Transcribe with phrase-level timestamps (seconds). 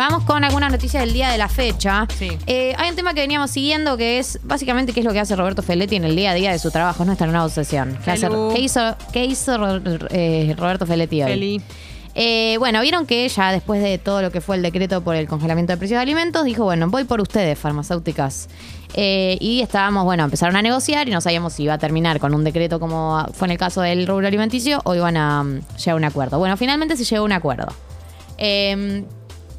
[0.00, 2.06] vamos con algunas noticias del día de la fecha.
[2.18, 2.30] Sí.
[2.46, 5.36] Eh, hay un tema que veníamos siguiendo que es básicamente qué es lo que hace
[5.36, 7.04] Roberto Feletti en el día a día de su trabajo.
[7.04, 7.98] No está en una obsesión.
[8.04, 8.50] ¿Qué, hace- Felu.
[8.54, 9.56] qué hizo, qué hizo
[10.10, 11.30] eh, Roberto Feletti hoy?
[11.30, 11.62] Feli.
[12.14, 15.28] Eh, bueno, vieron que ya después de todo lo que fue el decreto por el
[15.28, 18.48] congelamiento de precios de alimentos, dijo, bueno, voy por ustedes, farmacéuticas.
[18.94, 22.34] Eh, y estábamos, bueno, empezaron a negociar y no sabíamos si iba a terminar con
[22.34, 25.92] un decreto como fue en el caso del rubro alimenticio o iban a mm, llegar
[25.92, 26.38] a un acuerdo.
[26.38, 27.66] Bueno, finalmente se llegó a un acuerdo.
[28.38, 29.04] Eh,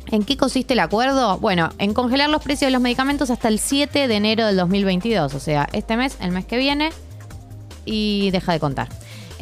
[0.08, 1.38] ¿En qué consiste el acuerdo?
[1.38, 5.34] Bueno, en congelar los precios de los medicamentos hasta el 7 de enero del 2022.
[5.34, 6.92] O sea, este mes, el mes que viene,
[7.86, 8.90] y deja de contar.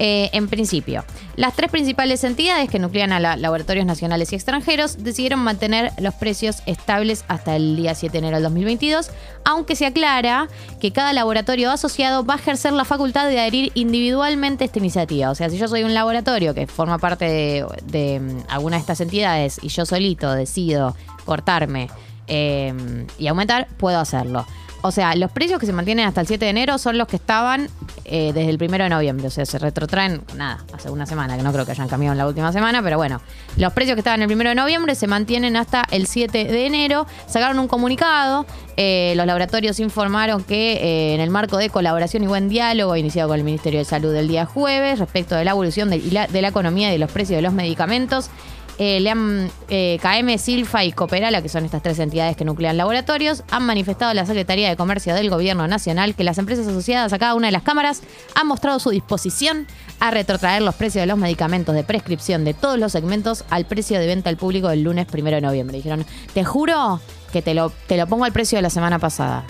[0.02, 1.03] Eh, en principio,
[1.35, 6.13] las tres principales entidades que nuclean a la- laboratorios nacionales y extranjeros decidieron mantener los
[6.13, 9.12] precios estables hasta el día 7 de enero del 2022,
[9.43, 10.48] aunque se aclara
[10.80, 15.31] que cada laboratorio asociado va a ejercer la facultad de adherir individualmente a esta iniciativa.
[15.31, 17.26] O sea, si yo soy un laboratorio que forma parte
[17.84, 20.95] de, mm, alguna de estas entidades y yo solito decido
[21.26, 21.90] cortarme
[22.27, 22.73] eh,
[23.18, 24.45] y aumentar, puedo hacerlo.
[24.81, 27.17] O sea, los precios que se mantienen hasta el 7 de enero son los que
[27.17, 27.67] estaban
[28.05, 29.27] eh, desde el 1 de noviembre.
[29.27, 32.17] O sea, se retrotraen, nada, hace una semana, que no creo que hayan cambiado en
[32.17, 33.20] la última semana, pero bueno,
[33.57, 37.07] los precios que estaban el 1 de noviembre se mantienen hasta el 7 de enero.
[37.27, 38.45] Sacaron un comunicado,
[38.77, 43.27] eh, los laboratorios informaron que eh, en el marco de colaboración y buen diálogo iniciado
[43.27, 46.48] con el Ministerio de Salud el día jueves respecto de la evolución de, de la
[46.48, 48.29] economía y de los precios de los medicamentos,
[48.82, 52.77] eh, le han, eh, KM, Silfa y Cooperala, que son estas tres entidades que nuclean
[52.77, 57.12] laboratorios, han manifestado a la Secretaría de Comercio del Gobierno Nacional que las empresas asociadas
[57.12, 58.02] a cada una de las cámaras
[58.35, 59.68] han mostrado su disposición
[60.00, 64.00] a retrotraer los precios de los medicamentos de prescripción de todos los segmentos al precio
[64.00, 65.75] de venta al público del lunes primero de noviembre.
[65.75, 67.02] Dijeron, te juro
[67.34, 69.44] que te lo, te lo pongo al precio de la semana pasada.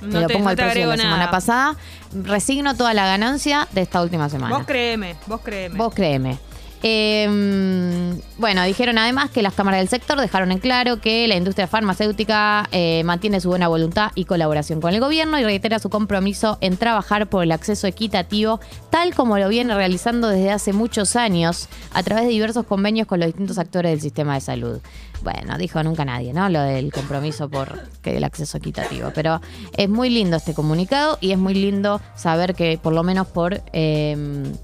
[0.00, 1.76] Te No lo te, pongo no al precio de la semana pasada.
[2.12, 4.56] Resigno toda la ganancia de esta última semana.
[4.56, 5.78] Vos créeme, vos créeme.
[5.78, 6.38] Vos créeme.
[6.82, 11.68] Eh, bueno, dijeron además que las cámaras del sector dejaron en claro que la industria
[11.68, 16.58] farmacéutica eh, mantiene su buena voluntad y colaboración con el gobierno y reitera su compromiso
[16.60, 18.58] en trabajar por el acceso equitativo,
[18.90, 23.20] tal como lo viene realizando desde hace muchos años a través de diversos convenios con
[23.20, 24.80] los distintos actores del sistema de salud.
[25.22, 26.48] Bueno, dijo nunca nadie, ¿no?
[26.48, 29.12] Lo del compromiso por que el acceso equitativo.
[29.14, 29.40] Pero
[29.76, 33.62] es muy lindo este comunicado y es muy lindo saber que por lo menos por
[33.72, 34.16] eh,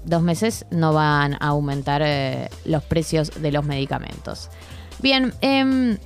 [0.03, 4.49] dos meses no van a aumentar eh, los precios de los medicamentos.
[5.01, 5.97] Bien, em,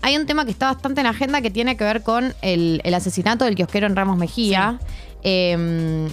[0.00, 2.94] hay un tema que está bastante en agenda que tiene que ver con el, el
[2.94, 4.78] asesinato del kiosquero en Ramos Mejía.
[5.22, 6.08] Em,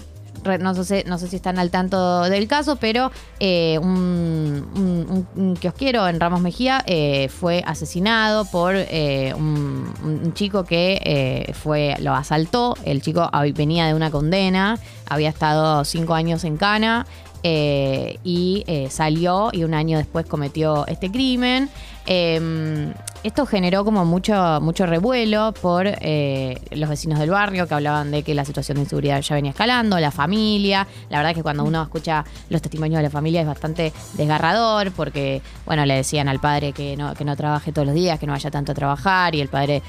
[0.60, 6.06] no, sé, no sé si están al tanto del caso, pero eh, un, un- kiosquero
[6.10, 12.76] en Ramos Mejía eh, fue asesinado por eh, un, un chico que fue lo asaltó.
[12.84, 17.06] El chico venía de una condena, había estado cinco años en cana
[17.44, 21.70] eh, y eh, salió y un año después cometió este crimen.
[22.06, 22.94] Eh,
[23.24, 28.24] esto generó como mucho, mucho revuelo por eh, los vecinos del barrio que hablaban de
[28.24, 30.88] que la situación de inseguridad ya venía escalando, la familia.
[31.09, 34.92] La verdad es que cuando uno escucha los testimonios de la familia es bastante desgarrador
[34.92, 38.28] porque, bueno, le decían al padre que no, que no trabaje todos los días, que
[38.28, 39.81] no vaya tanto a trabajar y el padre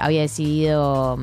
[0.00, 1.18] había decidido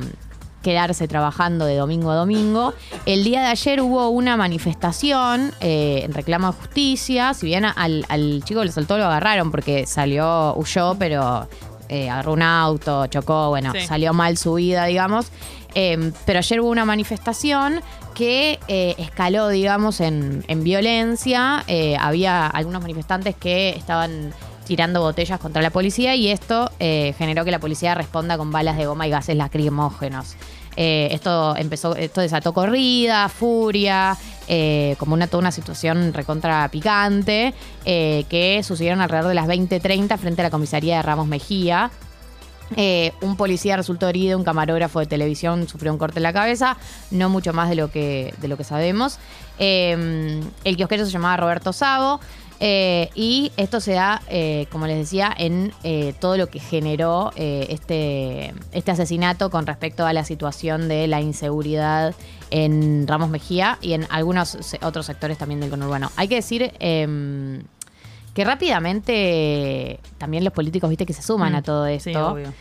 [0.61, 2.73] quedarse trabajando de domingo a domingo.
[3.05, 7.33] El día de ayer hubo una manifestación eh, en reclamo de justicia.
[7.33, 11.47] Si bien al, al chico que le soltó lo agarraron porque salió, huyó, pero
[11.87, 13.87] eh, agarró un auto, chocó, bueno, Sí.
[13.87, 15.27] salió mal su vida, digamos.
[15.75, 17.81] Eh, pero ayer hubo una manifestación
[18.15, 21.63] que eh, escaló, digamos, en, en violencia.
[21.67, 24.33] Eh, había algunos manifestantes que estaban
[24.69, 28.77] tirando botellas contra la policía y esto eh, generó que la policía responda con balas
[28.77, 30.35] de goma y gases lacrimógenos.
[30.75, 34.15] Eh, esto empezó, esto desató corrida, furia,
[34.47, 40.43] eh, como una toda una situación recontra picante, que sucedieron alrededor de las 20.30 frente
[40.43, 41.89] a la comisaría de Ramos Mejía.
[43.21, 46.77] Un policía resultó herido, un camarógrafo de televisión sufrió un corte en la cabeza,
[47.09, 49.17] no mucho más de lo que, de lo que sabemos.
[49.57, 52.19] El kiosquero se llamaba Roberto Savo.
[52.59, 57.31] Eh, y esto se da, eh, como les decía, en eh, todo lo que generó
[57.35, 62.13] este, este asesinato con respecto a la situación de la inseguridad
[62.51, 66.11] en Ramos Mejía y en algunos otros sectores también del conurbano.
[66.15, 67.63] Hay que decir em,
[68.33, 72.27] que rápidamente también los políticos, viste, que se suman Mm, a todo sí, esto.
[72.31, 72.53] obvio.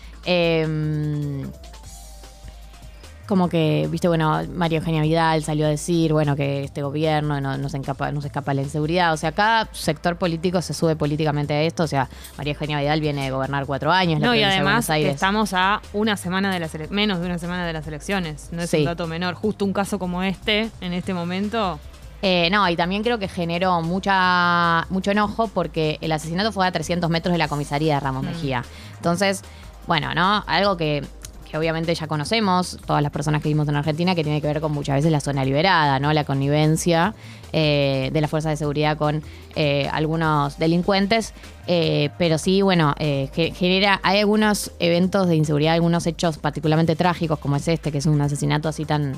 [3.28, 7.58] Como que, viste, bueno, María Eugenia Vidal salió a decir, bueno, que este gobierno no,
[7.58, 9.12] no se, escapa, no se escapa la inseguridad.
[9.12, 11.82] O sea, cada sector político se sube políticamente a esto.
[11.82, 12.08] O sea,
[12.38, 14.18] María Eugenia Vidal viene de gobernar cuatro años.
[14.20, 15.14] la No, y de además que Aires.
[15.14, 18.48] estamos a una semana de las menos de una semana de las elecciones.
[18.50, 18.78] No es Sí.
[18.78, 19.34] un dato menor.
[19.34, 21.78] Justo un caso como este, en este momento,
[22.22, 26.72] Eh, no, y también creo que generó mucha, mucho enojo porque el asesinato fue a
[26.72, 28.64] 300 metros de la comisaría de Ramos Mejía.
[28.96, 29.42] Entonces,
[29.86, 30.42] bueno, ¿no?
[30.48, 31.04] Algo que,
[31.50, 34.60] que obviamente ya conocemos, todas las personas que vivimos en Argentina, que tiene que ver
[34.60, 36.12] con muchas veces la zona liberada, ¿no?
[36.12, 37.14] La connivencia
[37.52, 39.22] eh, de las fuerzas de seguridad con
[39.56, 41.32] eh, algunos delincuentes.
[41.66, 46.96] Eh, pero sí, bueno, eh, ge- genera, hay algunos eventos de inseguridad, algunos hechos particularmente
[46.96, 49.14] trágicos, como es este, que es un asesinato así tan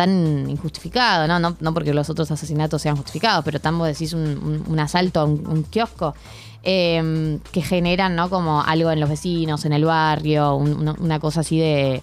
[0.00, 1.38] tan injustificado, ¿no?
[1.38, 5.24] No, no porque los otros asesinatos sean justificados, pero tan vos decís un, asalto a
[5.24, 6.14] un, kiosco
[6.62, 8.30] eh, que generan, ¿no?
[8.30, 12.02] Como algo en los vecinos, en el barrio, un- una, cosa así de,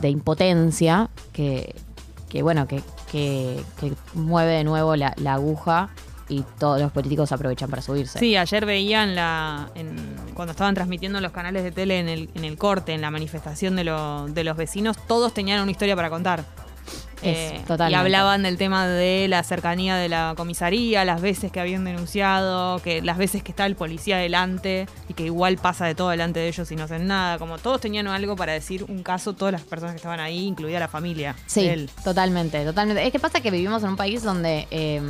[0.00, 1.74] de impotencia que,
[2.28, 5.88] que bueno, que, que- que mueve de nuevo la, la aguja
[6.28, 8.18] y todos los políticos aprovechan para subirse.
[8.18, 12.44] Sí, ayer veían la en- cuando estaban transmitiendo los canales de tele en el, en
[12.44, 16.08] el corte, en la manifestación de, lo- de los vecinos, todos tenían una historia para
[16.10, 16.44] contar.
[17.22, 17.90] Eh, Es.
[17.90, 22.80] Y hablaban del tema de la cercanía de la comisaría, las veces que habían denunciado,
[22.80, 26.40] que las veces que está el policía delante y que igual pasa de todo delante
[26.40, 27.38] de ellos y no hacen nada.
[27.38, 30.80] Como todos tenían algo para decir un caso, todas las personas que estaban ahí, incluida
[30.80, 31.34] la familia.
[31.46, 31.90] Sí, de él.
[32.04, 33.06] totalmente, totalmente.
[33.06, 35.00] Es que pasa que vivimos en un país donde, eh,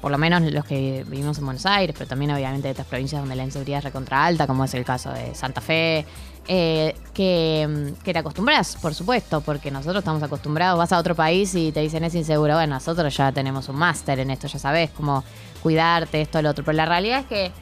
[0.00, 3.20] por lo menos los que vivimos en Buenos Aires, pero también obviamente de otras provincias
[3.20, 6.06] donde la inseguridad es recontra alta, como es el caso de Santa Fe,
[6.48, 11.14] eh, que, mm, que te acostumbras, por supuesto, porque nosotros estamos acostumbrados, vas a otro
[11.14, 12.54] país y te dicen es inseguro.
[12.54, 15.22] Bueno, nosotros ya tenemos un máster en esto, ya sabes cómo
[15.62, 16.64] cuidarte, esto, lo otro.
[16.64, 17.52] Pero la realidad es que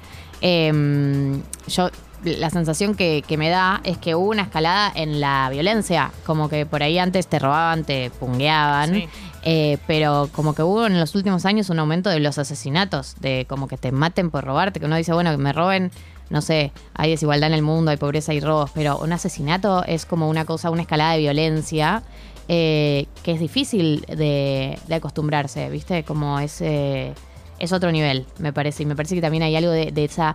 [0.41, 1.91] eh, yo
[2.25, 6.49] la sensación que, que me da es que hubo una escalada en la violencia, como
[6.49, 9.09] que por ahí antes te robaban, te pungueaban, Sí.
[9.43, 13.47] eh, pero como que hubo en los últimos años un aumento de los asesinatos, de
[13.49, 15.91] como que te maten por robarte, que uno dice, bueno, que me roben,
[16.31, 20.05] no sé, hay desigualdad en el mundo, hay pobreza y robos, pero un asesinato es
[20.05, 22.03] como una cosa, una escalada de violencia
[22.49, 26.03] eh, que es difícil de, de acostumbrarse, ¿viste?
[26.03, 27.13] Como es, eh,
[27.59, 30.35] es otro nivel, me parece, y me parece que también hay algo de, de esa...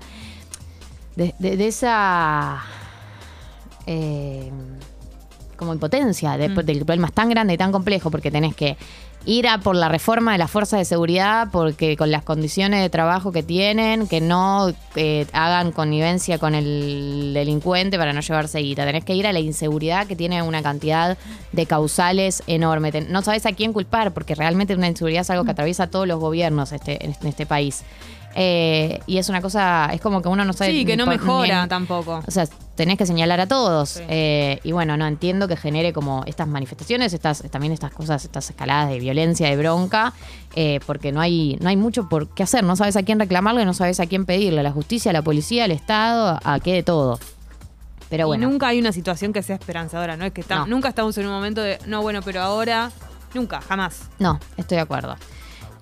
[1.16, 2.62] De, de- de esa...
[3.86, 4.52] eh,
[5.58, 6.56] como impotencia de- Mm.
[6.66, 8.76] del problema es tan grande y tan complejo porque tenés que
[9.26, 12.90] ir a por la reforma de las fuerzas de seguridad porque con las condiciones de
[12.90, 18.84] trabajo que tienen, que no eh, hagan connivencia con el delincuente para no llevarse guita.
[18.86, 21.18] Tenés que ir a la inseguridad que tiene una cantidad
[21.54, 22.92] de causales enorme.
[22.92, 25.88] Ten- no sabes a quién culpar porque realmente una inseguridad es algo que atraviesa a
[25.88, 27.84] todos los gobiernos este, en, este, en este país.
[28.36, 30.72] Eh, y es una cosa, es como que uno no sabe...
[30.72, 32.24] Sí, que no mejora tampoco.
[32.26, 33.90] o sea, tenés que señalar a todos.
[33.90, 34.04] Sí.
[34.08, 38.50] Eh, y bueno, no entiendo que genere como estas manifestaciones, estas, también estas cosas, estas
[38.50, 40.14] escaladas de violencia, de bronca,
[40.56, 42.64] eh, porque no hay, no hay mucho por qué hacer.
[42.64, 45.22] No sabes a quién reclamarle, no sabes a quién pedirle, a la justicia, a la
[45.22, 47.20] policía, al Estado, a qué de todo.
[48.10, 48.48] Pero bueno.
[48.48, 50.26] Y nunca hay una situación que sea esperanzadora, ¿no?
[50.26, 50.68] Es que está- No.
[50.68, 52.92] nunca estamos en un momento de, no, bueno, pero ahora,
[53.34, 54.10] nunca, jamás.
[54.20, 55.16] No, estoy de acuerdo.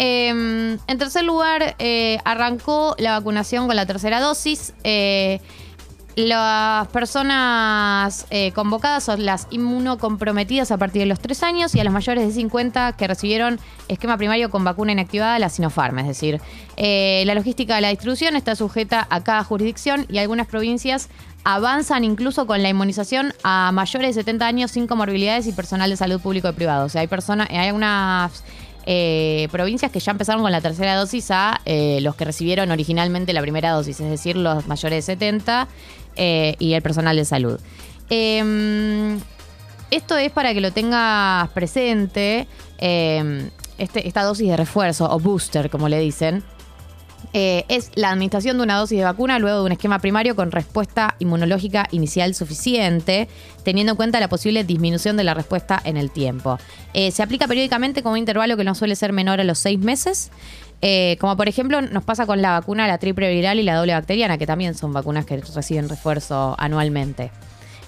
[0.04, 4.74] Eh, en tercer lugar, eh, arrancó la vacunación con la tercera dosis.
[4.84, 5.40] Eh,
[6.16, 11.84] las personas eh, convocadas son las inmunocomprometidas a partir de los 3 años y a
[11.84, 16.00] las mayores de 50 que recibieron esquema primario con vacuna inactivada, la Sinopharm.
[16.00, 16.42] Es decir,
[16.78, 21.10] la logística de la distribución está sujeta a cada jurisdicción y algunas provincias
[21.44, 25.96] avanzan incluso con la inmunización a mayores de 70 años sin comorbilidades y personal de
[25.96, 26.86] salud público y privado.
[26.86, 28.44] O sea, hay personas, hay algunas
[28.86, 33.34] eh, provincias que ya empezaron con la tercera dosis a eh, los que recibieron originalmente
[33.34, 35.68] la primera dosis, es decir, los mayores de 70
[36.16, 37.60] eh, y el personal de salud.
[38.10, 39.18] Eh,
[39.92, 42.48] esto es para que lo tengas presente,
[42.78, 46.44] eh, este- esta dosis de refuerzo o booster, como le dicen.
[47.34, 50.52] Eh, es la administración de una dosis de vacuna luego de un esquema primario con
[50.52, 53.28] respuesta inmunológica inicial suficiente,
[53.64, 56.58] teniendo en cuenta la posible disminución de la respuesta en el tiempo.
[56.94, 59.80] Eh, se aplica periódicamente con un intervalo que no suele ser menor a los seis
[59.80, 60.32] meses.
[60.84, 63.94] eh, como por ejemplo nos pasa con la vacuna, la triple viral y la doble
[63.94, 67.32] bacteriana, que también son vacunas que reciben refuerzo anualmente.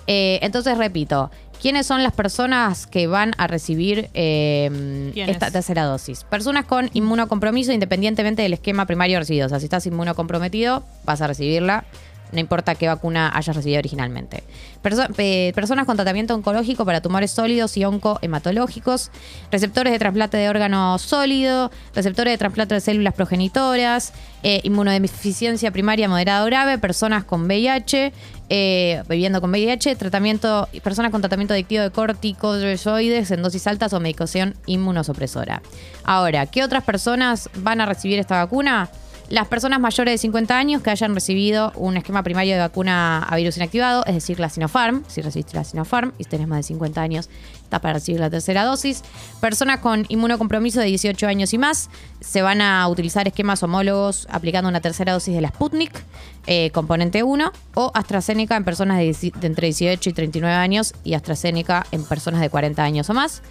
[0.07, 1.31] Eh, entonces, repito,
[1.61, 6.23] ¿quiénes son las personas que van a recibir eh, esta tercera dosis?
[6.25, 9.45] Personas con inmunocompromiso independientemente del esquema primario recibido.
[9.45, 11.85] O sea, si estás inmunocomprometido, vas a recibirla.
[12.33, 14.43] No importa qué vacuna hayas recibido originalmente.
[14.81, 15.07] Perso-
[15.53, 19.11] personas con tratamiento oncológico para tumores sólidos y oncohematológicos.
[19.51, 21.71] Receptores de trasplante de órgano sólido.
[21.95, 24.13] Receptores de trasplante de células progenitoras.
[24.45, 26.77] eh, inmunodeficiencia primaria moderada o grave.
[26.77, 28.11] Personas con VIH.
[28.49, 29.95] eh, viviendo con VIH.
[29.95, 35.61] Tratamiento, personas con tratamiento adictivo de corticoides en dosis altas o medicación inmunosupresora.
[36.03, 38.89] Ahora, ¿qué otras personas van a recibir esta vacuna?
[39.29, 43.35] Las personas mayores de 50 años que hayan recibido un esquema primario de vacuna a
[43.35, 47.01] virus inactivado, es decir, la Sinopharm, si recibiste la Sinopharm y tenés más de 50
[47.01, 47.29] años,
[47.63, 49.01] está para recibir la tercera dosis.
[49.39, 51.89] Personas con inmunocompromiso de 18 años y más,
[52.19, 56.03] se van a utilizar esquemas homólogos aplicando una tercera dosis de la Sputnik,
[56.45, 61.13] eh, componente 1, o AstraZeneca en personas de, de entre 18 y 39 años y
[61.13, 63.41] AstraZeneca en personas de 40 años o más.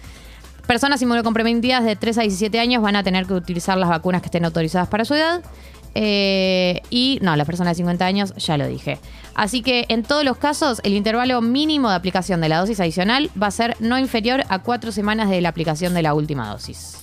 [0.67, 4.27] Personas inmunocomprometidas de 3 a 17 años van a tener que utilizar las vacunas que
[4.27, 5.43] estén autorizadas para su edad.
[5.95, 8.97] Eh, y no, las personas de 50 años ya lo dije.
[9.35, 13.29] Así que en todos los casos, el intervalo mínimo de aplicación de la dosis adicional
[13.39, 17.02] va a ser no inferior a 4 semanas de la aplicación de la última dosis.